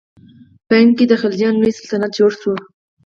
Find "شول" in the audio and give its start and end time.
2.41-2.59